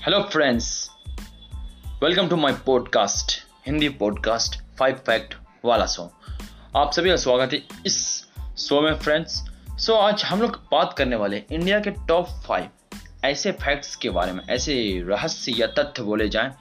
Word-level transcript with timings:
Hello 0.00 0.20
friends 0.22 0.90
welcome 2.02 2.28
to 2.28 2.36
my 2.36 2.52
podcast 2.52 3.32
Hindi 3.66 3.88
podcast 3.88 4.76
five 4.78 4.94
fact 4.94 5.34
वाला 5.64 5.86
show 5.86 6.12
आप 6.76 6.92
सभी 6.92 7.10
का 7.10 7.16
स्वागत 7.16 7.52
है 7.52 7.62
इस 7.86 8.26
शो 8.58 8.80
में 8.80 8.94
फ्रेंड्स 8.94 9.44
सो 9.78 9.94
आज 9.94 10.24
हम 10.24 10.40
लोग 10.42 10.62
बात 10.72 10.94
करने 10.98 11.16
वाले 11.16 11.42
इंडिया 11.52 11.80
के 11.80 11.90
टॉप 11.90 12.28
फाइव 12.28 12.68
ऐसे 13.24 13.52
फैक्ट्स 13.52 13.96
के 13.96 14.10
बारे 14.10 14.32
में, 14.32 14.44
ऐसे 14.50 15.02
रहस्य 15.06 15.52
या 15.52 15.66
तथ्य 15.66 16.02
बोले 16.02 16.28
जाएँ, 16.28 16.54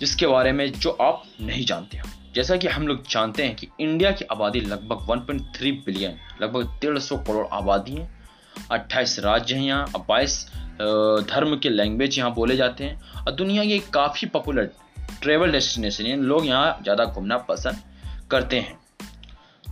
जिसके 0.00 0.26
बारे 0.26 0.52
में 0.52 0.72
जो 0.72 0.90
आप 0.90 1.22
नहीं 1.40 1.64
जानते 1.64 1.98
हो। 1.98 2.08
जैसा 2.34 2.56
कि 2.56 2.68
हम 2.68 2.88
लोग 2.88 3.08
जानते 3.08 3.42
हैं 3.42 3.56
कि 3.56 3.68
इंडिया 3.80 4.10
की 4.10 4.24
आबादी 4.24 4.60
लगभग 4.60 5.06
1.3 5.10 5.72
बिलियन 5.86 6.16
लगभग 6.42 6.66
डेढ़ 6.66 6.98
करोड़ 6.98 7.46
आबादी 7.52 7.92
है। 7.92 8.19
अट्ठाईस 8.70 9.18
राज्य 9.18 9.54
हैं 9.54 9.62
यहाँ 9.62 10.04
बाईस 10.08 10.44
धर्म 10.80 11.56
के 11.56 11.68
लैंग्वेज 11.68 12.18
यहाँ 12.18 12.32
बोले 12.34 12.56
जाते 12.56 12.84
हैं। 12.84 13.24
और 13.24 13.32
दुनिया 13.32 13.64
की 13.64 13.78
काफ़ी 13.94 14.26
पॉपुलर 14.28 14.70
ट्रेवल 15.22 15.52
डेस्टिनेशन 15.52 16.06
है। 16.06 16.16
लोग 16.18 16.46
यहाँ 16.46 16.78
ज़्यादा 16.82 17.04
घूमना 17.04 17.36
पसंद 17.48 17.82
करते 18.30 18.60
हैं। 18.60 18.78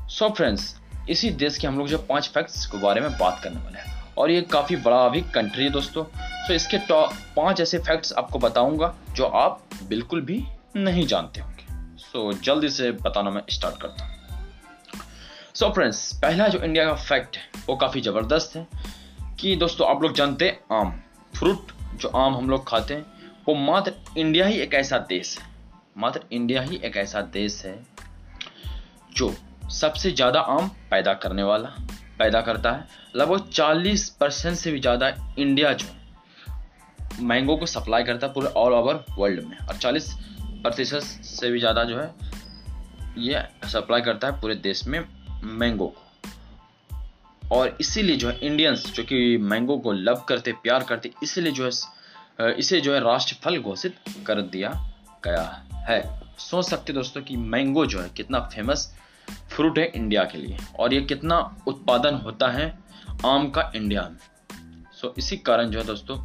सो 0.08 0.24
so 0.24 0.34
फ्रेंड्स 0.36 0.74
इसी 1.10 1.30
देश 1.32 1.58
के 1.58 1.66
हम 1.66 1.78
लोग 1.78 1.88
जो 1.88 1.98
पाँच 2.08 2.28
फैक्ट्स 2.28 2.66
के 2.66 2.78
बारे 2.78 3.00
में 3.00 3.10
बात 3.12 3.40
करने 3.44 3.60
वाले 3.60 3.78
हैं। 3.78 3.96
और 4.14 4.30
ये 4.30 4.40
काफ़ी 4.52 4.76
बड़ा 4.78 5.08
भी 5.08 5.20
कंट्री 5.34 5.64
है 5.64 5.70
दोस्तों। 5.70 6.04
सो 6.04 6.46
so 6.46 6.52
इसके 6.52 6.78
टॉप 6.78 7.12
पाँच 7.36 7.60
ऐसे 7.60 7.78
फैक्ट्स 7.78 8.12
आपको 8.12 8.38
बताऊँगा 8.38 8.94
जो 9.16 9.24
आप 9.24 9.68
बिल्कुल 9.88 10.20
भी 10.20 10.42
नहीं 10.76 11.06
जानते 11.06 11.40
होंगे। 11.40 11.96
सो 11.98 12.32
so, 12.32 12.42
जल्दी 12.42 12.68
से 12.68 12.90
बताना 12.92 13.30
मैं 13.30 13.42
स्टार्ट 13.50 13.80
करता 13.82 14.04
हूँ। 14.04 14.16
सो 15.58 15.66
so 15.66 15.74
फ्रेंड्स 15.74 16.12
पहला 16.12 16.46
जो 16.48 16.58
इंडिया 16.58 16.84
का 16.84 16.92
फैक्ट 16.94 17.36
है, 17.36 17.42
वो 17.68 17.76
काफ़ी 17.76 18.00
ज़बरदस्त 18.00 18.54
है 18.56 18.66
कि 19.40 19.54
दोस्तों, 19.56 19.88
आप 19.88 20.02
लोग 20.02 20.12
जानते 20.14 20.44
हैं, 20.44 20.58
आम 20.72 20.90
फ्रूट 21.34 21.72
जो 21.94 22.08
आम 22.08 22.36
हम 22.36 22.50
लोग 22.50 22.66
खाते 22.68 22.94
हैं, 22.94 23.06
वो 23.48 23.54
मात्र 23.54 23.92
इंडिया 24.18 24.46
ही 24.46 24.58
एक 24.58 24.74
ऐसा 24.74 24.98
देश 25.08 25.36
है। 25.38 25.46
मात्र 25.96 26.20
इंडिया 26.32 26.62
ही 26.62 26.80
एक 26.84 26.96
ऐसा 26.96 27.20
देश 27.20 27.62
है 27.64 27.76
जो 29.12 29.34
सबसे 29.70 30.10
ज़्यादा 30.10 30.40
आम 30.40 30.68
पैदा 30.90 31.14
करने 31.16 31.42
वाला, 31.42 31.68
पैदा 32.18 32.40
करता 32.40 32.72
है। 32.72 32.86
लगभग 33.16 33.50
40 33.50 34.08
परसेंट 34.10 34.56
से 34.56 34.72
भी 34.72 34.80
ज़्यादा 34.80 35.12
इंडिया 35.38 35.72
जो 35.72 37.24
मैंगो 37.24 37.56
को 37.56 37.66
सप्लाई 37.66 38.04
करता 38.04 38.26
है 38.26 38.32
पूरे 38.32 38.52
ऑल 38.56 38.72
ओवर 38.74 39.04
वर्ल्ड 39.18 39.44
में। 39.44 39.58
और 39.58 39.76
40 39.76 40.12
प्रतिशत 40.62 41.02
से 41.24 41.50
भी 41.50 41.60
ज़्यादा 41.60 41.84
जो 41.84 42.00
है, 42.00 42.10
ये 43.18 43.46
सप्लाई 43.66 44.00
करता 44.00 44.26
है 44.26 44.40
पूरे 44.40 44.54
देश 44.54 44.86
में। 44.86 45.04
मैंगो 45.44 45.94
और 47.52 47.76
इसीलिए 47.80 48.16
जो 48.16 48.28
है 48.28 48.38
इंडियंस 48.38 48.84
जो 48.86 49.02
कि 49.04 49.36
मैंगो 49.38 49.76
को 49.78 49.92
लव 49.92 50.24
करते, 50.28 50.52
प्यार 50.54 50.82
करते, 50.84 51.10
इसीलिए 51.22 51.52
जो 51.52 51.64
है 51.64 52.52
इसे 52.54 52.80
जो 52.80 52.94
है 52.94 53.00
राष्ट्र 53.00 53.36
फल 53.44 53.58
घोषित 53.58 53.96
कर 54.26 54.40
दिया 54.42 54.70
गया 55.24 55.42
है। 55.88 56.02
सोच 56.38 56.64
सकते 56.64 56.92
दोस्तों 56.92 57.22
कि 57.22 57.36
मैंगो 57.36 57.84
जो 57.86 58.00
है 58.00 58.08
कितना 58.08 58.40
फ़ेमस 58.54 58.92
फ्रूट 59.50 59.78
है 59.78 59.86
इंडिया 59.86 60.24
के 60.24 60.38
लिए 60.38 60.56
और 60.78 60.94
ये 60.94 61.00
कितना 61.02 61.38
उत्पादन 61.68 62.14
होता 62.16 62.50
है 62.50 62.66
आम 63.26 63.48
का 63.50 63.70
इंडिया 63.76 64.02
में। 64.02 64.18
सो 64.92 65.14
इसी 65.18 65.36
कारण 65.38 65.70
जो 65.70 65.78
है 65.78 65.84
दोस्तों 65.86 66.18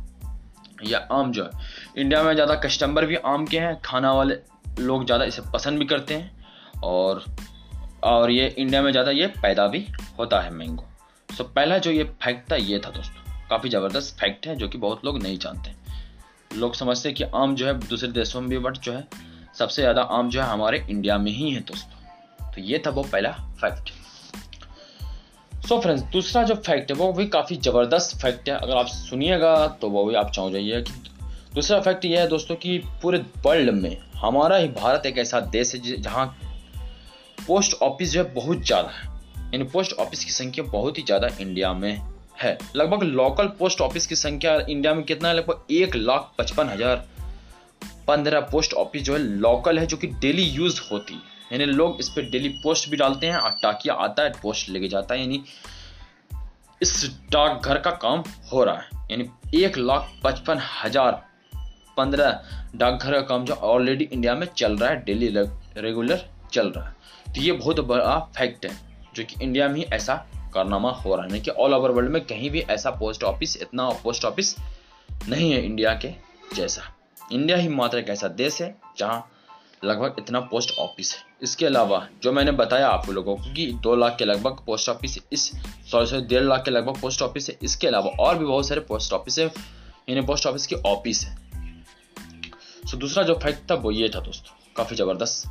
यह 0.83 1.07
आम 1.11 1.31
जो 1.31 1.43
है 1.43 1.49
इंडिया 1.97 2.21
में 2.23 2.33
ज़्यादा 2.33 2.55
कस्टमर 2.57 3.05
भी 3.05 3.15
आम 3.15 3.45
के 3.45 3.59
हैं, 3.59 3.79
खाना 3.81 4.13
वाले 4.13 4.35
लोग 4.79 5.05
ज़्यादा 5.05 5.25
इसे 5.25 5.41
पसंद 5.53 5.79
भी 5.79 5.85
करते 5.85 6.13
हैं 6.13 6.81
और 6.83 7.23
और 8.03 8.31
ये 8.31 8.47
इंडिया 8.49 8.81
में 8.81 8.91
ज़्यादा 8.91 9.11
ये 9.11 9.27
पैदा 9.41 9.67
भी 9.67 9.85
होता 10.19 10.39
है 10.41 10.49
मैंगो 10.53 10.85
सो 11.29 11.43
पहला 11.45 11.77
जो 11.77 11.91
ये 11.91 12.03
फैक्ट 12.03 12.51
था, 12.51 12.55
ये 12.55 12.79
था 12.79 12.89
दोस्तों। 12.89 13.47
काफ़ी 13.49 13.69
ज़बरदस्त 13.69 14.19
फैक्ट 14.19 14.47
है, 14.47 14.55
जो 14.55 14.67
कि 14.67 14.77
बहुत 14.77 15.05
लोग 15.05 15.21
नहीं 15.23 15.37
जानते। 15.37 15.71
लोग 16.57 16.75
समझते 16.75 17.09
हैं 17.09 17.15
कि 17.17 17.23
आम 17.23 17.55
जो 17.55 17.65
है, 17.67 17.73
दूसरे 17.79 18.11
देशों 18.11 18.41
में 18.41 18.49
भी 18.49 18.57
बट 18.57 18.77
जो 18.77 18.93
है, 18.93 19.07
सबसे 19.59 19.81
ज़्यादा 19.81 20.01
आम 20.01 20.29
जो 20.29 20.41
है 20.41 20.47
हमारे 20.47 20.85
इंडिया 20.89 21.17
में 21.17 21.31
ही 21.31 21.49
है 21.51 21.61
दोस्तों। 21.61 22.51
तो 22.51 22.61
ये 22.61 22.81
था 22.85 22.89
वो 22.89 23.03
पहला 23.03 23.31
फैक्ट 23.61 23.89
सो 25.53 25.75
so 25.75 25.81
फ्रेंड्स 25.81 26.03
दूसरा 26.03 26.43
जो 26.43 26.55
फैक्ट 26.55 26.91
है, 26.91 26.97
वो 26.97 27.11
भी 27.13 27.25
काफ़ी 27.27 27.55
ज़बरदस्त 27.55 28.17
फैक्ट 28.21 28.49
है। 28.49 28.55
अगर 28.55 28.77
आप 28.77 28.87
सुनिएगा 28.87 29.67
तो 29.81 29.89
वो 29.89 30.05
भी 30.05 30.15
आप 30.15 30.31
चाहो 30.31 30.49
जाइए 30.51 30.81
कि 30.81 30.93
दूसरा 31.53 31.79
फैक्ट 31.81 32.05
ये 32.05 32.19
है 32.19 32.27
दोस्तों 32.27 32.55
कि 32.55 32.77
पूरे 33.01 33.17
वर्ल्ड 33.45 33.69
में 33.73 33.97
हमारा 34.15 34.55
ही 34.55 34.67
भारत 34.67 35.05
एक 35.05 35.17
ऐसा 35.17 35.39
देश 35.53 35.73
है 35.75 36.01
जहाँ 36.01 36.25
पोस्ट 37.37 37.73
ऑफ़िस 37.81 38.11
जो 38.11 38.23
है 38.23 38.33
बहुत 38.33 38.65
ज़्यादा 38.65 38.89
है। 38.89 39.05
यानी 39.45 39.63
पोस्ट 39.63 39.93
ऑफ़िस 39.95 40.23
की 40.25 40.31
संख्या 40.31 40.65
बहुत 40.65 40.97
ही 40.97 41.03
ज़्यादा 41.03 41.27
इंडिया 41.41 41.73
में 41.73 42.01
है। 42.41 42.57
लगभग 42.75 43.03
लोकल 43.03 43.47
पोस्ट 43.59 43.81
ऑफ़िस 43.81 44.07
की 44.07 44.15
संख्या 44.15 44.55
इंडिया 44.59 44.93
में 44.93 45.03
कितना 45.05 45.29
है? 45.29 45.35
लगभग 45.35 45.71
एक 45.71 45.95
लाख 45.95 46.31
पचपन 46.37 46.69
हज़ार 46.69 47.05
पंद्रह 48.07 48.39
पोस्ट 48.41 48.73
ऑफ़िस 48.73 49.03
जो 49.03 49.13
है 49.13 49.19
लोकल 49.19 49.79
है, 49.79 49.85
जो 49.85 49.97
कि 49.97 50.07
डेली 50.07 50.43
यूज़ 50.43 50.81
होती 50.91 51.13
है। 51.13 51.31
यानी 51.51 51.65
लोग 51.65 51.99
इस 51.99 52.09
पर 52.09 52.29
डेली 52.29 52.49
पोस्ट 52.63 52.89
भी 52.89 52.97
डालते 52.97 53.27
हैं 53.27 53.35
और 53.35 53.57
टाकिया 53.61 53.93
आता 53.95 54.23
है 54.23 54.31
पोस्ट 54.41 54.69
लेके 54.69 54.87
जाता 54.87 55.15
है। 55.15 55.19
यानी 55.21 55.43
इस 56.81 57.05
डाकघर 57.31 57.77
का 57.79 57.91
काम 57.99 58.23
हो 58.51 58.63
रहा 58.63 58.75
है। 58.75 59.01
यानी 59.11 59.29
एक 59.57 59.77
लाख 59.77 60.09
पचपन 60.23 60.61
हज़ार 60.73 61.21
पंद्रह 61.97 62.39
डाकघर 62.75 63.11
का 63.11 63.21
काम 63.21 63.45
जो 63.45 63.53
ऑलरेडी 63.53 64.03
इंडिया 64.03 64.35
में 64.35 64.47
चल 64.57 64.77
रहा 64.77 64.89
है 64.89 65.03
डेली 65.05 65.27
रेगुलर 65.77 66.25
चल 66.51 66.69
रहा 66.69 66.85
है। 66.85 66.95
तो 67.35 67.41
ये 67.41 67.51
बहुत 67.51 67.79
बड़ा 67.79 68.17
फैक्ट 68.37 68.65
है, 68.65 68.71
जो 69.15 69.23
कि 69.23 69.43
इंडिया 69.43 69.67
में 69.67 69.75
ही 69.75 69.83
ऐसा 69.83 70.15
कारनामा 70.53 70.91
हो 70.91 71.15
रहा 71.15 71.27
है। 71.31 71.39
कि 71.39 71.51
ऑल 71.51 71.73
ओवर 71.73 71.91
वर्ल्ड 71.91 72.11
में 72.11 72.25
कहीं 72.25 72.49
भी 72.49 72.59
ऐसा 72.61 72.91
पोस्ट 72.91 73.23
ऑफ़िस 73.23 73.55
इतना 73.57 73.89
पोस्ट 74.03 74.25
ऑफ़िस 74.25 74.55
नहीं 75.29 75.51
है 75.51 75.65
इंडिया 75.65 75.93
के 75.95 76.11
जैसा। 76.55 76.81
इंडिया 77.31 77.57
ही 77.57 77.67
मात्र 77.67 77.97
एक 77.97 78.09
ऐसा 78.09 78.27
देश 78.27 78.61
है 78.61 78.75
जहाँ 78.97 79.29
लगभग 79.83 80.15
इतना 80.19 80.39
पोस्ट 80.39 80.77
ऑफ़िस 80.79 81.13
है। 81.15 81.21
इसके 81.41 81.65
अलावा 81.65 82.07
जो 82.23 82.31
मैंने 82.31 82.51
बताया 82.51 82.87
आप 82.87 83.09
लोगों 83.09 83.35
को 83.35 83.53
कि 83.53 83.71
दो 83.73 83.95
लाख 83.95 84.15
के 84.17 84.25
लगभग 84.25 84.63
पोस्ट 84.65 84.89
ऑफ़िस 84.89 85.17
इस 85.31 85.45
सॉरी 85.91 86.05
सॉरी, 86.05 86.21
डेढ़ 86.21 86.43
लाख 86.43 86.63
के 86.65 86.71
लगभग 86.71 87.01
पोस्ट 87.01 87.21
ऑफ़िस 87.21 87.49
है। 87.49 87.57
इसके 87.63 87.87
अलावा 87.87 88.11
और 88.19 88.37
भी 88.37 88.45
बहुत 88.45 88.67
सारे 88.67 88.81
पोस्ट 88.81 89.13
ऑफ़िस 89.13 89.39
है, 89.39 89.45
यानी 90.09 90.21
पोस्ट 90.21 90.47
ऑफ़िस 90.47 90.67
की 90.67 90.75
ऑफ़िस 90.75 91.23
है। 91.25 91.35
सो 92.87 92.97
दूसरा 92.97 93.23
जो 93.23 93.33
फैक्ट 93.33 93.69
था 93.71 93.75
वो 93.75 93.91
ये 93.91 94.09
था 94.09 94.19
दोस्तों, 94.19 94.55
काफ़ी 94.77 94.95
ज़बरदस्त 94.95 95.47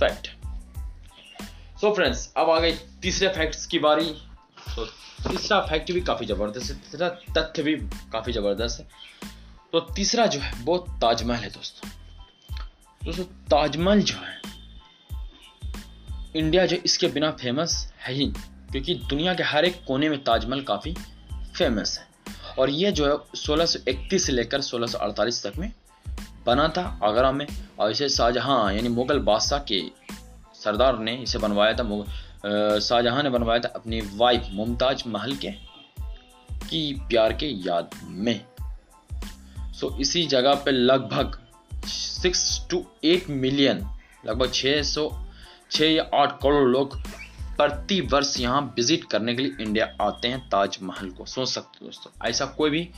फैक्ट 0.00 0.28
सो 1.80 1.94
फ्रेंड्स 1.94 2.32
अब 2.36 2.50
आ 2.50 2.58
गई 2.60 2.72
तीसरे 3.02 3.28
फैक्ट्स 3.28 3.66
की 3.66 3.78
बारी। 3.78 4.04
तो 4.76 4.84
तीसरा 5.28 5.60
फैक्ट 5.60 5.92
भी 5.92 6.00
काफ़ी 6.00 6.26
ज़बरदस्त 6.26 6.70
है, 6.70 6.76
तीसरा 6.80 7.08
तथ्य 7.38 7.62
भी 7.62 7.74
काफ़ी 8.12 8.32
ज़बरदस्त 8.32 8.80
है। 8.80 8.86
तो 9.72 9.80
तीसरा 9.80 10.26
जो 10.26 10.40
है, 10.40 10.52
वो 10.64 10.78
ताजमहल 10.78 11.40
है 11.40 11.50
दोस्तों। 11.50 11.90
दोस्तों, 13.02 13.24
ताजमहल 13.24 14.02
जो 14.02 14.14
है, 14.14 14.40
इंडिया 16.36 16.66
जो 16.66 16.76
इसके 16.76 17.06
बिना 17.08 17.30
फ़ेमस 17.32 17.92
है 17.98 18.14
ही 18.14 18.26
क्योंकि 18.72 18.94
दुनिया 19.08 19.34
के 19.34 19.42
हर 19.42 19.64
एक 19.64 19.82
कोने 19.86 20.08
में 20.08 20.22
ताजमहल 20.24 20.60
काफ़ी 20.62 20.94
फ़ेमस 21.58 21.98
है। 21.98 22.06
और 22.58 22.70
ये 22.70 22.92
जो 22.92 23.06
है 23.06 23.16
1631 23.36 24.18
से 24.18 24.32
लेकर 24.32 24.60
1648 24.60 25.42
तक 25.46 25.58
में 25.58 25.72
बना 26.46 26.68
था 26.68 26.82
आगरा 27.04 27.32
में, 27.32 27.46
और 27.78 27.90
इसे 27.90 28.08
शाहजहां, 28.08 28.74
यानी 28.74 28.88
मुगल 28.88 29.18
बादशाह 29.18 29.58
के 29.58 29.80
सरदार 30.64 30.98
ने 30.98 31.14
इसे 31.22 31.38
बनवाया 31.38 31.72
था 31.74 32.78
शाहजहां 32.80 33.22
ने 33.22 33.30
बनवाया 33.30 33.60
था 33.60 33.72
अपनी 33.76 34.00
वाइफ 34.16 34.48
मुमताज़ 34.52 35.02
महल 35.08 35.36
के 35.36 35.50
की 36.64 36.92
प्यार 37.08 37.32
के 37.32 37.46
याद 37.66 37.90
में। 38.04 38.40
सो 39.72 39.96
इसी 40.00 40.22
जगह 40.28 40.54
पे 40.64 40.70
लगभग 40.70 41.38
सिक्स 41.86 42.44
टू 42.70 42.84
एट 43.04 43.28
मिलियन 43.30 43.86
लगभग 44.26 44.52
छः 44.52 44.82
सौ 44.84 45.10
छः 45.70 45.86
या 45.86 46.02
आठ 46.14 46.38
करोड़ 46.42 46.68
लोग 46.68 46.96
प्रति 47.56 48.00
वर्ष 48.12 48.38
यहाँ 48.40 48.60
विज़िट 48.76 49.04
करने 49.04 49.34
के 49.34 49.42
लिए 49.42 49.64
इंडिया 49.64 49.86
आते 50.00 50.28
हैं 50.28 50.38
ताजमहल 50.50 51.10
को। 51.10 51.24
सोच 51.26 51.48
सकते 51.48 51.78
हो 51.80 51.86
दोस्तों 51.86 52.28
ऐसा 52.28 52.46
कोई 52.58 52.70
भी 52.70 52.88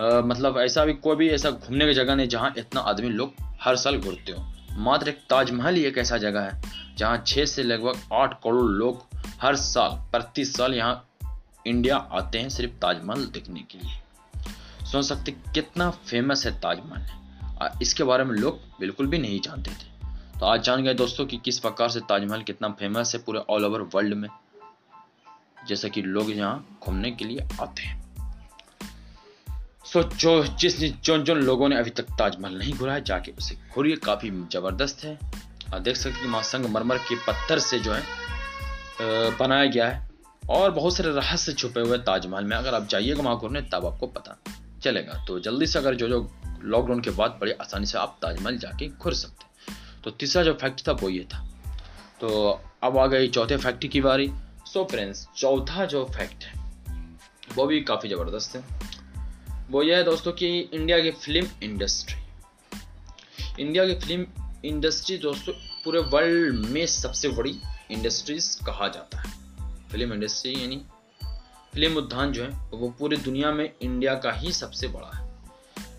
आ, 0.00 0.20
मतलब 0.22 0.58
ऐसा 0.58 0.84
भी 0.84 0.92
कोई 0.94 1.16
भी 1.16 1.28
ऐसा 1.30 1.50
घूमने 1.50 1.86
की 1.86 1.94
जगह 1.94 2.14
नहीं 2.14 2.28
जहाँ 2.28 2.52
इतना 2.58 2.80
आदमी 2.82 3.08
लोग 3.10 3.34
हर 3.60 3.76
साल 3.76 3.98
घूरते 3.98 4.32
हो। 4.32 4.44
मात्र 4.78 5.08
एक 5.08 5.18
ताजमहल 5.30 5.74
ही 5.74 5.82
एक 5.84 5.96
ऐसा 5.98 6.16
जगह 6.18 6.40
है, 6.40 6.60
जहाँ 6.96 7.22
छः 7.26 7.44
से 7.44 7.62
लगभग 7.62 8.14
आठ 8.14 8.34
करोड़ 8.42 8.70
लोग 8.72 9.02
हर 9.40 9.56
साल, 9.56 9.90
प्रति 10.12 10.44
साल 10.44 10.74
यहाँ 10.74 11.04
इंडिया 11.66 11.96
आते 11.96 12.38
हैं 12.38 12.48
सिर्फ़ 12.48 12.72
ताजमहल 12.72 13.24
देखने 13.26 13.60
के 13.60 13.78
लिए। 13.78 14.86
सोच 14.86 15.04
सकते 15.04 15.32
कितना 15.54 15.90
फ़ेमस 15.90 16.46
है 16.46 16.52
ताजमहल। 16.60 17.80
इसके 17.82 18.04
बारे 18.04 18.24
में 18.24 18.34
लोग 18.36 18.60
बिल्कुल 18.80 19.06
भी 19.06 19.18
नहीं 19.18 19.40
जानते 19.40 19.70
थे। 19.72 20.38
तो 20.38 20.46
आज 20.46 20.62
जान 20.62 20.82
गए 20.82 20.94
दोस्तों 20.94 21.26
कि 21.26 21.40
किस 21.44 21.58
प्रकार 21.58 21.88
से 21.88 22.00
ताजमहल 22.00 22.42
कितना 22.42 22.68
फ़ेमस 22.70 23.14
है 23.14 23.22
पूरे 23.22 23.40
ऑल 23.50 23.64
ओवर 23.64 23.80
वर्ल्ड 23.94 24.14
में, 24.14 24.28
जैसा 25.68 25.88
कि 25.88 26.02
लोग 26.02 26.30
यहाँ 26.30 26.78
घूमने 26.82 27.10
के 27.10 27.24
लिए 27.24 27.48
आते 27.60 27.82
हैं। 27.82 28.07
सो 29.88 30.02
जो 30.14 30.32
जिस 30.60 30.78
जो 30.80 31.16
जो 31.18 31.34
लोगों 31.34 31.68
ने 31.68 31.76
अभी 31.76 31.90
तक 31.90 32.06
ताजमहल 32.18 32.54
नहीं 32.54 32.72
घुरा 32.72 32.92
है 32.94 33.04
जाके 33.04 33.32
उसे 33.32 33.56
घूरिए, 33.74 33.96
काफ़ी 33.98 34.30
ज़बरदस्त 34.52 35.04
है। 35.04 35.14
आप 35.74 35.80
देख 35.80 35.96
सकते 35.96 36.18
हैं 36.18 36.28
माँ 36.28 36.42
मरमर 36.70 36.98
के 36.98 37.16
पत्थर 37.26 37.58
से 37.58 37.78
जो 37.78 37.92
है 37.92 38.02
बनाया 39.38 39.64
गया 39.66 39.88
है, 39.88 40.08
और 40.42 40.70
बहुत 40.70 40.96
सारे 40.96 41.10
रहस्य 41.10 41.52
छुपे 41.52 41.80
हुए 41.80 41.98
ताजमहल 42.00 42.44
में। 42.44 42.56
अगर 42.56 42.74
आप 42.74 42.86
जाइएगा 42.88 43.22
वहाँ 43.22 43.36
घूमने 43.38 43.60
तब 43.72 43.86
आपको 43.86 44.06
पता 44.08 44.36
चलेगा। 44.82 45.24
तो 45.26 45.38
जल्दी 45.40 45.66
से 45.66 45.78
अगर 45.78 45.94
जो 45.94 46.08
जो 46.08 46.20
लॉकडाउन 46.64 47.00
के 47.00 47.10
बाद 47.10 47.38
बड़ी 47.40 47.52
आसानी 47.52 47.86
से 47.86 47.98
आप 47.98 48.18
ताजमहल 48.22 48.58
जाके 48.58 48.88
घुर 48.88 49.14
सकते 49.14 49.44
हैं। 49.44 50.02
तो 50.04 50.10
तीसरा 50.10 50.42
जो 50.42 50.52
फैक्ट 50.54 50.86
था, 50.88 50.92
वो 50.92 51.08
ये 51.08 51.24
था। 51.24 51.44
तो 52.20 52.60
अब 52.82 52.98
आ 52.98 53.06
गई 53.06 53.28
चौथे 53.28 53.56
फैक्ट 53.56 53.86
की 53.86 54.00
बारी। 54.00 54.30
सो 54.66 54.84
फ्रेंड्स 54.84 55.26
चौथा 55.36 55.84
जो 55.86 56.04
फैक्ट 56.16 56.44
है, 56.44 56.52
वो 57.56 57.66
भी 57.66 57.80
काफ़ी 57.82 58.08
ज़बरदस्त 58.08 58.56
है। 58.56 58.62
वो 59.70 59.82
ये 59.82 59.96
है 59.96 60.04
दोस्तों 60.04 60.32
कि 60.32 60.60
इंडिया 60.60 61.00
की 61.00 61.10
फ़िल्म 61.10 61.48
इंडस्ट्री 61.62 62.16
इंडिया 63.62 63.86
की 63.86 63.94
फ़िल्म 63.94 64.26
इंडस्ट्री 64.64 65.18
दोस्तों 65.18 65.52
पूरे 65.84 65.98
वर्ल्ड 65.98 66.66
में 66.66 66.86
सबसे 66.86 67.28
बड़ी 67.28 67.60
इंडस्ट्रीज़ 67.90 68.64
कहा 68.64 68.88
जाता 68.88 69.18
है। 69.18 69.32
फ़िल्म 69.88 70.12
इंडस्ट्री 70.12 70.62
यानी 70.62 70.76
फ़िल्म 71.74 71.96
उद्यान 71.96 72.32
जो 72.32 72.44
है, 72.44 72.48
वो 72.70 72.90
पूरी 72.90 73.16
दुनिया 73.16 73.52
में 73.52 73.72
इंडिया 73.82 74.14
का 74.14 74.32
ही 74.32 74.52
सबसे 74.52 74.88
बड़ा 74.88 75.10
है। 75.16 75.28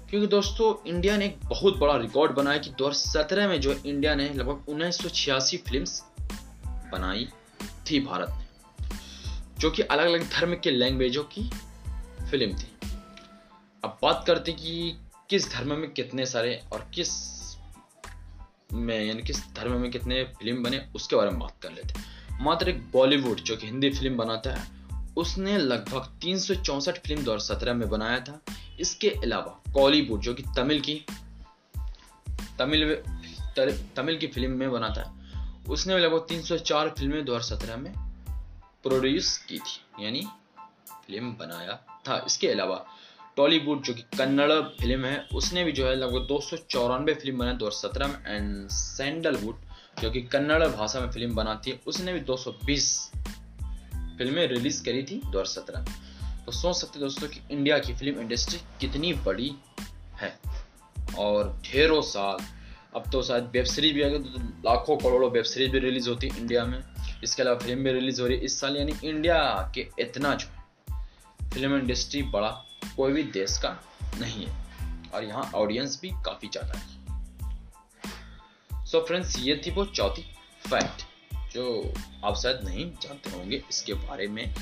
क्योंकि 0.09 0.27
दोस्तों, 0.27 0.89
इंडिया 0.89 1.17
ने 1.17 1.25
एक 1.25 1.39
बहुत 1.45 1.77
बड़ा 1.77 1.97
रिकॉर्ड 1.97 2.31
बनाया 2.31 2.57
कि 2.57 2.69
2017 2.69 3.47
में 3.47 3.61
जो 3.61 3.73
इंडिया 3.85 4.15
ने 4.15 4.29
लगभग 4.29 4.69
उन्नीस 4.69 5.01
फिल्म्स 5.69 6.03
बनाई 6.91 7.27
थी 7.91 7.99
भारत 7.99 8.29
में 8.29 8.47
जो 9.59 9.71
कि 9.71 9.81
अलग 9.81 10.05
अलग 10.05 10.29
धर्म 10.29 10.55
के 10.55 10.71
लैंग्वेजों 10.71 11.23
की 11.23 11.49
फ़िल्म 12.31 12.53
थी। 12.53 12.78
अब 13.83 13.97
बात 14.01 14.23
करते 14.27 14.51
कि 14.51 14.97
किस 15.29 15.51
धर्म 15.51 15.77
में 15.77 15.91
कितने 15.91 16.25
सारे 16.25 16.63
और 16.73 16.89
किसमें, 16.93 19.05
यानी 19.05 19.23
किस 19.23 19.53
धर्म 19.53 19.71
में 19.71 19.91
कितने 19.91 20.23
फ़िल्म 20.23 20.63
बने, 20.63 20.85
उसके 20.95 21.15
बारे 21.15 21.29
में 21.29 21.39
बात 21.39 21.53
कर 21.61 21.71
लेते 21.71 21.93
मात्र 22.43 22.69
एक 22.69 22.91
बॉलीवुड 22.91 23.39
जो 23.39 23.57
कि 23.57 23.65
हिंदी 23.65 23.89
फ़िल्म 23.89 24.17
बनाता 24.17 24.51
है, 24.51 24.67
उसने 25.17 25.57
लगभग 25.57 26.19
तीन 26.21 26.39
फ़िल्म 26.39 27.23
2017 27.23 27.73
में 27.73 27.89
बनाया 27.89 28.19
था। 28.19 28.41
इसके 28.79 29.09
अलावा 29.09 29.73
कॉलीवुड 29.73 30.21
जो 30.21 30.33
कि 30.33 30.43
तमिल 30.55 30.81
की, 30.81 31.05
तमिल 32.59 32.95
तमिल 33.95 34.17
की 34.17 34.27
फ़िल्म 34.27 34.51
में 34.51 34.71
बनाता 34.71 35.01
है, 35.01 35.11
उसने 35.69 35.99
लगभग 35.99 36.25
304 36.29 36.89
फ़िल्में 36.89 37.25
2017 37.25 37.77
में 37.77 37.93
प्रोड्यूस 38.83 39.37
की 39.37 39.59
थी, 39.59 40.05
यानी 40.05 40.27
फ़िल्म 40.91 41.31
बनाया 41.31 42.01
था। 42.07 42.23
इसके 42.27 42.47
अलावा 42.47 42.85
टॉलीवुड, 43.39 43.83
जो 43.83 43.93
कि 43.93 44.01
कन्नड़ 44.01 44.51
फ़िल्म 44.51 45.05
है, 45.05 45.27
उसने 45.33 45.63
भी 45.63 45.71
जो 45.71 45.87
है 45.87 45.95
लगभग 45.95 46.27
दो 46.27 46.39
सौ 46.41 46.57
चौरानवे 46.57 47.13
फ़िल्म 47.13 47.37
बनाई, 47.37 47.53
दो 47.53 47.65
हज़ार 47.65 47.91
सत्रह 47.91 48.07
में 48.07 48.35
एंड 48.35 48.69
सैंडलवुड 48.69 49.55
जो 50.01 50.11
कि 50.11 50.21
कन्नड़ 50.21 50.67
भाषा 50.67 50.99
में 50.99 51.11
फ़िल्म 51.11 51.35
बनाती 51.35 51.71
है, 51.71 51.79
उसने 51.87 52.13
भी 52.13 52.19
220 52.19 53.11
फ़िल्में 54.17 54.47
रिलीज़ 54.47 54.83
करी 54.85 55.03
थी 55.03 55.21
2017 55.25 55.79
में। 55.79 55.95
तो 56.45 56.51
सोच 56.51 56.75
सकते 56.75 56.99
दोस्तों 56.99 57.27
कि 57.27 57.39
इंडिया 57.51 57.79
की 57.79 57.93
फ़िल्म 57.93 58.19
इंडस्ट्री 58.19 58.59
कितनी 58.81 59.13
बड़ी 59.13 59.55
है। 60.15 60.39
और 61.17 61.61
ढेरों 61.65 62.01
साल, 62.01 62.37
अब 62.95 63.09
तो 63.11 63.23
शायद 63.23 63.43
वेब 63.43 63.65
सीरीज़ 63.65 63.93
भी 63.93 64.01
आ 64.01 64.07
गई 64.07 64.19
तो 64.19 64.39
लाखों 64.65 64.97
करोड़ों 64.97 65.31
वेब 65.31 65.43
सीरीज़ 65.43 65.71
भी 65.71 65.79
रिलीज़ 65.79 66.09
होती 66.09 66.29
है 66.29 66.37
इंडिया 66.37 66.65
में। 66.65 66.83
इसके 67.23 67.41
अलावा 67.41 67.57
फ़िल्म 67.57 67.83
भी 67.83 67.91
रिलीज़ 67.91 68.21
हो 68.21 68.27
रही 68.27 68.37
है। 68.37 68.43
इस 68.43 68.59
साल 68.59 68.77
यानी 68.77 68.93
इंडिया 69.03 69.71
के 69.75 69.87
इतना 69.99 70.35
जो 70.35 70.47
फ़िल्म 71.53 71.77
इंडस्ट्री 71.77 72.23
बड़ा 72.23 72.65
कोई 72.85 73.11
भी 73.13 73.23
देश 73.31 73.57
का 73.57 73.69
नहीं 74.19 74.45
है। 74.45 75.11
और 75.13 75.23
यहाँ 75.23 75.51
ऑडियंस 75.55 75.99
भी 76.01 76.09
काफ़ी 76.25 76.47
ज़्यादा 76.47 76.79
है। 76.79 76.97
सो 78.85 78.97
so 78.97 79.05
फ्रेंड्स 79.07 79.37
ये 79.39 79.61
थी 79.65 79.71
वो 79.71 79.85
चौथी 79.85 80.21
फैक्ट 80.63 81.03
जो 81.53 81.93
आप 82.25 82.35
शायद 82.35 82.61
नहीं 82.63 82.85
जानते 83.01 83.29
होंगे। 83.29 83.61
इसके 83.69 83.93
बारे 83.93 84.27
में, 84.27 84.53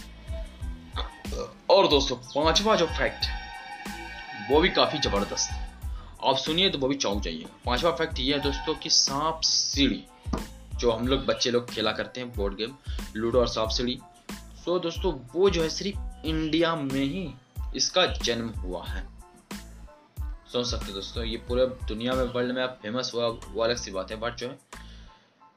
और 1.69 1.87
दोस्तों, 1.87 2.15
पांचवा 2.15 2.75
जो 2.75 2.85
फैक्ट 2.87 3.25
वो 4.49 4.59
भी 4.61 4.69
काफ़ी 4.69 4.99
ज़बरदस्त 4.99 5.51
है। 5.51 5.65
आप 6.25 6.37
सुनिए 6.37 6.69
तो 6.69 6.77
वो 6.79 6.87
भी 6.87 6.95
चौंक 6.95 7.21
जाइए। 7.23 7.45
पांचवा 7.65 7.91
फैक्ट 7.91 8.19
ये 8.19 8.33
है 8.33 8.39
दोस्तों 8.41 8.75
कि 8.75 8.89
सांप 8.89 9.41
सीढ़ी, 9.43 10.03
जो 10.73 10.91
हम 10.91 11.07
लोग 11.07 11.25
बच्चे 11.25 11.51
लोग 11.51 11.69
खेला 11.69 11.91
करते 11.91 12.21
हैं 12.21 12.31
बोर्ड 12.33 12.55
गेम 12.55 12.75
लूडो 13.15 13.39
और 13.39 13.47
सांप 13.47 13.69
सीढ़ी। 13.69 13.99
सो 14.65 14.79
दोस्तों, 14.79 15.13
वो 15.33 15.49
जो 15.49 15.61
है 15.63 15.69
सिर्फ़ 15.69 16.27
इंडिया 16.27 16.75
में 16.75 17.03
ही 17.03 17.27
इसका 17.75 18.05
जन्म 18.05 18.49
हुआ 18.49 18.85
है। 18.85 19.07
सुन 20.51 20.63
सकते 20.63 20.93
दोस्तों, 20.93 21.23
ये 21.23 21.37
पूरे 21.37 21.65
दुनिया 21.65 22.13
में 22.13 22.23
वर्ल्ड 22.23 22.55
में 22.55 22.63
अब 22.63 22.79
फ़ेमस 22.81 23.11
हुआ, 23.13 23.27
वो 23.27 23.63
अलग 23.63 23.75
सी 23.75 23.91
बात 23.91 24.11
है 24.11 24.17
बट 24.17 24.35
जो 24.35 24.47
है, 24.47 24.57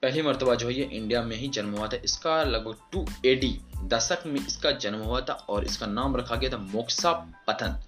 पहली 0.03 0.23
मरतबा 0.23 0.55
जो 0.55 0.69
है, 0.69 0.75
ये 0.75 0.85
इंडिया 0.85 1.23
में 1.23 1.37
ही 1.37 1.49
जन्म 1.49 1.77
हुआ 1.77 1.89
था। 1.89 1.97
इसका 1.97 2.43
लगभग 2.43 2.77
टू 2.93 3.07
एडी 3.27 3.61
दशक 3.85 4.23
में 4.27 4.47
इसका 4.47 4.71
जन्म 4.71 4.99
हुआ 4.99 5.21
था 5.21 5.33
और 5.33 5.65
इसका 5.65 5.87
नाम 5.87 6.17
रखा 6.17 6.37
गया 6.37 6.51
था 6.51 6.57
मोक्सा 6.57 7.13
पतन। 7.47 7.79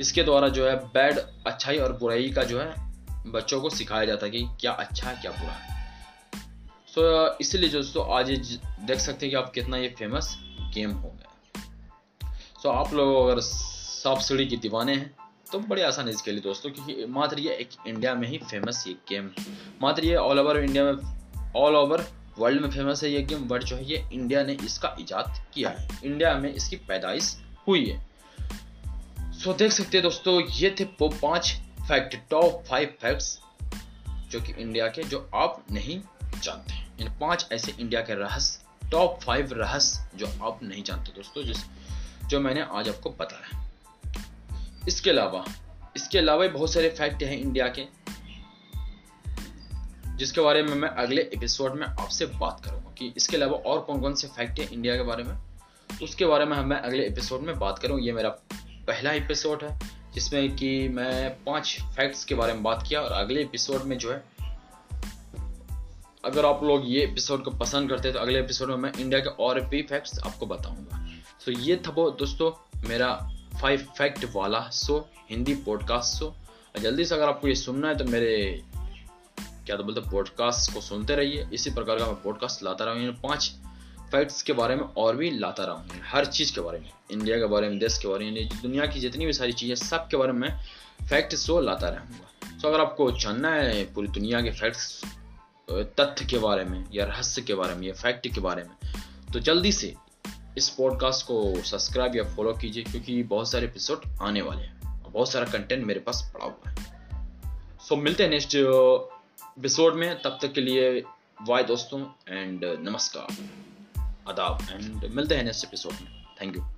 इसके 0.00 0.22
द्वारा 0.22 0.48
जो 0.48 0.68
है 0.68 0.76
बैड 0.76 1.18
अच्छाई 1.46 1.78
और 1.78 1.92
बुराई 1.92 2.30
का 2.30 2.42
जो 2.42 2.60
है, 2.60 2.74
बच्चों 3.26 3.60
को 3.60 3.70
सिखाया 3.70 4.04
जाता 4.04 4.26
है 4.26 4.32
कि 4.32 4.48
क्या 4.60 4.72
अच्छा 4.72 5.10
है, 5.10 5.16
क्या 5.20 5.30
बुरा 5.30 5.52
है। 5.52 5.80
सो 6.88 7.36
इसलिए 7.40 7.70
दोस्तों, 7.70 8.18
आज 8.18 8.30
देख 8.80 8.98
सकते 8.98 9.26
हैं 9.26 9.30
कि 9.30 9.36
आप 9.36 9.52
कितना 9.52 9.76
ये 9.76 9.88
फ़ेमस 9.88 10.36
गेम 10.74 10.90
हो 10.90 11.08
गया 11.08 11.31
सो 12.62 12.70
आप 12.70 12.92
लोग 12.94 13.28
अगर 13.28 13.40
सांप 13.40 14.18
सीढ़ी 14.18 14.44
की 14.46 14.56
दीवाने 14.56 14.94
हैं 14.94 15.10
तो 15.52 15.58
बड़ी 15.60 15.82
आसान 15.82 16.06
है 16.06 16.12
इसके 16.14 16.32
लिए 16.32 16.40
दोस्तों, 16.40 16.70
क्योंकि 16.70 17.06
मात्र 17.10 17.40
ये 17.40 17.54
एक 17.54 17.70
इंडिया 17.86 18.14
में 18.14 18.26
ही 18.28 18.38
फ़ेमस 18.40 18.84
ये 18.86 18.94
गेम 19.08 19.30
मात्र 19.82 20.04
ये 20.04 20.14
ऑल 20.16 20.40
ओवर 20.40 20.58
इंडिया 20.58 20.84
में 20.84 21.52
ऑल 21.56 21.76
ओवर 21.76 22.04
वर्ल्ड 22.38 22.62
में 22.62 22.70
फ़ेमस 22.70 23.02
है 23.04 23.10
ये 23.10 23.22
गेम 23.22 23.48
बट 23.48 23.64
जो 23.64 23.76
है 23.76 23.84
ये 23.84 24.04
इंडिया 24.12 24.42
ने 24.42 24.56
इसका 24.64 24.94
इजाद 25.00 25.34
किया 25.54 25.70
है। 25.70 25.88
इंडिया 26.04 26.34
में 26.34 26.52
इसकी 26.52 26.76
पैदाइश 26.88 27.36
हुई 27.68 27.84
है। 27.86 29.32
सो 29.32 29.52
देख 29.54 29.72
सकते 29.72 29.96
हैं 29.96 30.02
दोस्तों, 30.02 30.40
ये 30.42 30.74
थे 30.80 30.84
वो 31.00 31.08
पाँच 31.22 31.52
फैक्ट 31.88 32.16
टॉप 32.30 32.64
फाइव 32.70 32.94
फैक्ट्स 33.02 33.38
जो 34.30 34.40
कि 34.40 34.60
इंडिया 34.62 34.88
के, 34.88 35.02
जो 35.02 35.28
आप 35.34 35.64
नहीं 35.72 36.00
जानते 36.36 37.04
इन 37.04 37.10
पाँच 37.20 37.48
ऐसे 37.52 37.74
इंडिया 37.80 38.00
के 38.00 38.22
रहस्य 38.22 38.90
टॉप 38.90 39.20
फाइव 39.22 39.52
रहस्य 39.54 40.18
जो 40.18 40.26
आप 40.46 40.60
नहीं 40.62 40.82
जानते 40.84 41.12
दोस्तों, 41.16 41.42
जिस 41.44 41.64
जो 42.32 42.40
मैंने 42.40 42.60
आज 42.72 42.88
आपको 42.88 43.10
बताया। 43.10 43.58
इसके 44.88 45.10
अलावा 45.10 45.44
इसके 45.96 46.18
अलावा 46.18 46.46
बहुत 46.48 46.72
सारे 46.72 46.88
फैक्ट 46.88 47.22
हैं 47.22 47.38
इंडिया 47.38 47.66
के, 47.68 47.84
जिसके 50.16 50.40
बारे 50.40 50.62
में 50.62 50.74
मैं 50.74 50.88
अगले 50.88 51.22
एपिसोड 51.34 51.74
में 51.74 51.86
आपसे 51.86 52.26
बात 52.26 52.64
करूँगा 52.64 52.94
कि 52.98 53.12
इसके 53.16 53.36
अलावा 53.36 53.58
और 53.66 53.80
कौन 53.80 54.00
कौन 54.00 54.14
से 54.14 54.28
फैक्ट 54.28 54.60
हैं 54.60 54.68
इंडिया 54.70 54.96
के 54.96 55.02
बारे 55.02 55.24
में। 55.24 55.34
उसके 56.02 56.26
बारे 56.26 56.44
में 56.44 56.56
मैं 56.62 56.76
अगले 56.78 57.06
एपिसोड 57.06 57.40
में 57.40 57.58
बात 57.58 57.78
करूँ। 57.78 58.00
ये 58.00 58.12
मेरा 58.12 58.28
पहला 58.54 59.12
एपिसोड 59.12 59.64
है, 59.64 59.78
जिसमें 60.14 60.56
कि 60.56 60.88
मैं 60.88 61.30
पाँच 61.44 61.76
फैक्ट्स 61.96 62.24
के 62.24 62.34
बारे 62.34 62.52
में 62.52 62.62
बात 62.62 62.84
किया 62.88 63.00
और 63.00 63.12
अगले 63.12 63.42
एपिसोड 63.42 63.82
में 63.82 63.96
जो 63.98 64.12
है, 64.12 64.22
अगर 66.24 66.46
आप 66.46 66.64
लोग 66.64 66.82
ये 66.86 67.04
एपिसोड 67.04 67.44
को 67.44 67.50
पसंद 67.58 67.90
करते 67.90 68.08
हैं 68.08 68.16
तो 68.16 68.20
अगले 68.20 68.40
एपिसोड 68.40 68.68
में 68.68 68.76
मैं 68.76 68.92
इंडिया 68.92 69.20
के 69.20 69.30
और 69.44 69.60
भी 69.60 69.82
फैक्ट्स 69.82 70.18
आपको 70.18 70.46
बताऊँगा। 70.46 71.01
सो 71.44 71.50
ये 71.50 71.76
था 71.76 71.90
वो 71.90 72.10
दोस्तों 72.10 72.50
मेरा 72.88 73.08
फाइव 73.60 73.86
फैक्ट 73.98 74.24
वाला 74.34 74.60
शो 74.72 74.98
हिंदी 75.30 75.54
पॉडकास्ट 75.64 76.18
शो 76.18 76.34
जल्दी 76.80 77.04
से 77.04 77.14
अगर 77.14 77.28
आपको 77.28 77.48
ये 77.48 77.54
सुनना 77.54 77.88
है 77.88 77.96
तो 77.98 78.04
मेरे, 78.04 78.62
क्या 79.66 79.76
तो 79.76 79.84
बोलते 79.84 80.00
पॉडकास्ट 80.10 80.72
को 80.74 80.80
सुनते 80.80 81.14
रहिए। 81.16 81.46
इसी 81.52 81.70
प्रकार 81.70 81.98
का 81.98 82.06
मैं 82.06 82.14
पॉडकास्ट 82.22 82.62
लाता 82.62 82.84
रहूँगा 82.84 83.10
पाँच 83.22 83.50
फैक्ट्स 84.12 84.42
के 84.42 84.52
बारे 84.52 84.76
में 84.76 84.82
और 84.82 85.16
भी 85.16 85.30
लाता 85.38 85.64
रहूँगा 85.64 86.00
हर 86.04 86.24
चीज़ 86.26 86.54
के 86.54 86.60
बारे 86.60 86.78
में। 86.78 86.90
इंडिया 87.10 87.38
के 87.38 87.46
बारे 87.46 87.68
में, 87.68 87.78
देश 87.78 87.98
के 87.98 88.08
बारे 88.08 88.30
में 88.30 88.48
दुनिया 88.62 88.86
की 88.86 89.00
जितनी 89.00 89.26
भी 89.26 89.32
सारी 89.32 89.52
चीज़ें 89.52 89.74
सब 89.74 90.06
के 90.08 90.16
बारे 90.16 90.32
में 90.32 90.48
फैक्ट 91.08 91.34
शो 91.34 91.60
लाता 91.60 91.88
रहूँगा। 91.88 92.58
सो 92.58 92.68
अगर 92.68 92.80
आपको 92.80 93.10
जानना 93.12 93.50
है 93.50 93.84
पूरी 93.94 94.08
दुनिया 94.08 94.40
के 94.40 94.50
फैक्ट्स 94.50 95.02
तथ्य 95.70 96.24
के 96.24 96.38
बारे 96.38 96.64
में 96.64 96.84
या 96.94 97.04
रहस्य 97.04 97.42
के 97.42 97.54
बारे 97.54 97.74
में 97.74 97.86
या 97.86 97.94
फैक्ट 97.94 98.26
के 98.34 98.40
बारे 98.40 98.62
में 98.62 98.94
तो 99.32 99.40
जल्दी 99.40 99.72
से 99.72 99.94
इस 100.56 100.68
पॉडकास्ट 100.68 101.26
को 101.26 101.62
सब्सक्राइब 101.62 102.16
या 102.16 102.24
फॉलो 102.24 102.52
कीजिए 102.52 102.84
क्योंकि 102.84 103.22
बहुत 103.22 103.50
सारे 103.50 103.66
एपिसोड 103.66 104.00
आने 104.22 104.42
वाले 104.42 104.62
हैं 104.62 105.04
और 105.04 105.10
बहुत 105.10 105.32
सारा 105.32 105.44
कंटेंट 105.44 105.86
मेरे 105.86 106.00
पास 106.00 106.30
पड़ा 106.34 106.46
हुआ 106.46 106.70
है। 106.70 106.76
सो 107.88 107.94
so, 107.94 108.02
मिलते 108.02 108.22
हैं 108.22 108.30
नेक्स्ट 108.30 108.54
एपिसोड 108.54 109.94
में। 109.94 110.22
तब 110.22 110.38
तक 110.42 110.52
के 110.52 110.60
लिए 110.60 111.04
वाय 111.42 111.62
दोस्तों 111.62 112.02
एंड 112.28 112.64
नमस्कार 112.64 113.26
आदाब 114.28 114.58
एंड 114.70 115.04
मिलते 115.14 115.34
हैं 115.34 115.42
नेक्स्ट 115.42 115.64
एपिसोड 115.64 115.92
में। 115.92 116.26
Thank 116.40 116.56
you 116.56 116.71